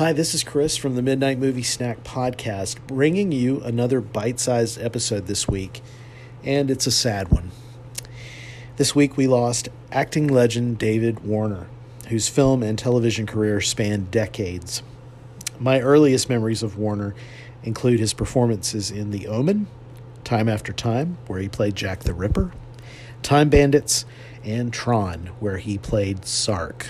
[0.00, 4.80] Hi, this is Chris from the Midnight Movie Snack Podcast, bringing you another bite sized
[4.80, 5.82] episode this week,
[6.42, 7.50] and it's a sad one.
[8.78, 11.66] This week we lost acting legend David Warner,
[12.08, 14.82] whose film and television career spanned decades.
[15.58, 17.14] My earliest memories of Warner
[17.62, 19.66] include his performances in The Omen,
[20.24, 22.52] Time After Time, where he played Jack the Ripper,
[23.22, 24.06] Time Bandits,
[24.44, 26.86] and Tron, where he played Sark.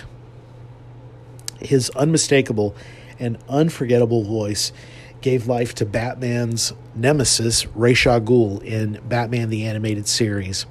[1.61, 2.75] His unmistakable
[3.19, 4.73] and unforgettable voice
[5.21, 10.67] gave life to Batman's nemesis, Ra's al Ghul, in Batman the Animated Series.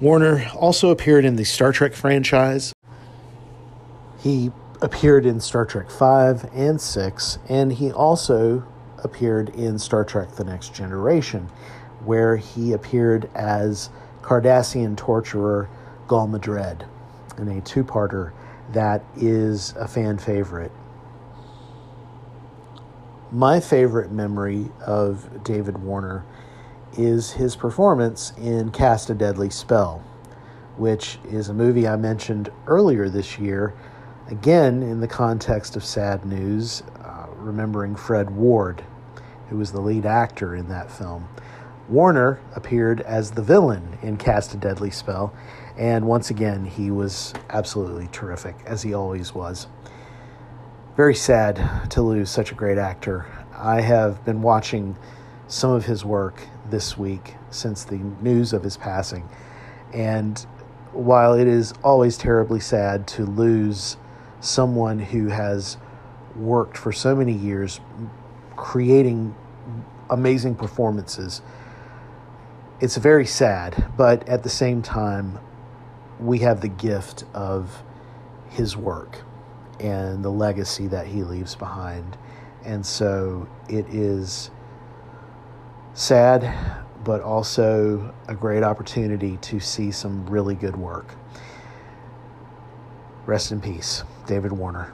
[0.00, 2.72] Warner also appeared in the Star Trek franchise.
[4.20, 8.64] He appeared in Star Trek 5 and 6, and he also
[9.04, 11.48] appeared in Star Trek The Next Generation,
[12.04, 13.90] where he appeared as
[14.22, 15.68] Cardassian torturer
[16.08, 16.84] Gul Madred
[17.38, 18.32] in a two parter
[18.72, 20.72] that is a fan favorite.
[23.30, 26.24] My favorite memory of David Warner
[26.98, 30.02] is his performance in Cast a Deadly Spell,
[30.76, 33.74] which is a movie I mentioned earlier this year,
[34.28, 38.84] again in the context of sad news, uh, remembering Fred Ward,
[39.48, 41.28] who was the lead actor in that film.
[41.88, 45.32] Warner appeared as the villain in Cast a Deadly Spell,
[45.76, 49.66] and once again, he was absolutely terrific, as he always was.
[50.96, 53.26] Very sad to lose such a great actor.
[53.54, 54.96] I have been watching
[55.48, 59.28] some of his work this week since the news of his passing.
[59.92, 60.38] And
[60.92, 63.96] while it is always terribly sad to lose
[64.40, 65.78] someone who has
[66.36, 67.80] worked for so many years
[68.56, 69.34] creating
[70.10, 71.40] amazing performances,
[72.80, 73.90] it's very sad.
[73.96, 75.38] But at the same time,
[76.20, 77.82] we have the gift of
[78.50, 79.18] his work
[79.80, 82.16] and the legacy that he leaves behind.
[82.64, 84.50] And so it is
[85.94, 91.14] sad, but also a great opportunity to see some really good work.
[93.26, 94.92] Rest in peace, David Warner.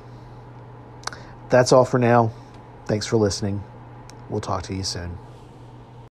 [1.50, 2.30] That's all for now.
[2.86, 3.62] Thanks for listening.
[4.28, 5.18] We'll talk to you soon.